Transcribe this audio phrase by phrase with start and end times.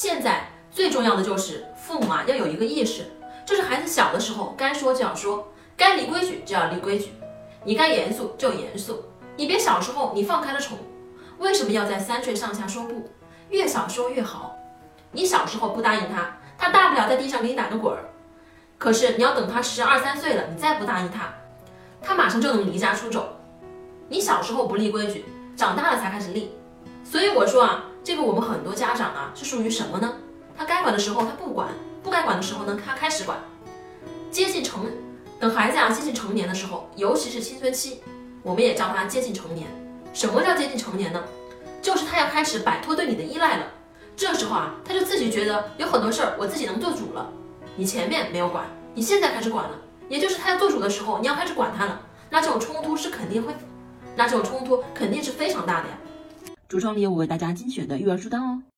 [0.00, 3.02] 现在最重要的就是父母啊要有一个意识，
[3.44, 7.14] 就是孩子小的时候该说就要说，该立规矩就要立规矩，
[7.64, 9.02] 你该严肃就严肃，
[9.36, 10.78] 你别小时候你放开了宠。
[11.38, 13.10] 为什么要在三岁上下说不？
[13.50, 14.54] 越小说越好。
[15.10, 18.04] 你小时候不答应他，他大不了在地上给你打个滚儿。
[18.78, 21.34] 可是你要等他十二三岁了，你再不答应他，
[22.00, 23.36] 他马上就能离家出走。
[24.08, 25.24] 你小时候不立规矩，
[25.56, 26.52] 长大了才开始立。
[27.02, 30.12] 所以我说啊，这个我们很多家长是属于什么呢？
[30.56, 31.68] 他该管的时候他不管，
[32.02, 33.38] 不该管的时候呢他开始管。
[34.32, 34.84] 接近成，
[35.38, 38.00] 等孩子啊接近成年的时候，尤其是青春期，
[38.42, 39.68] 我们也叫他接近成年。
[40.12, 41.22] 什么叫接近成年呢？
[41.80, 43.66] 就是他要开始摆脱对你的依赖了。
[44.16, 47.30] 这时候啊，他就自己觉得有很多事儿我自己能做主了。
[47.76, 52.00] 你前面没有管，你现在开始管了，也就是他要做主的时候，你要开始管他了。
[52.28, 53.54] 那这种冲突是肯定会，
[54.16, 55.96] 那这种冲突肯定是非常大的呀。
[56.68, 58.60] 橱窗里有我为大家精选的育儿书单哦。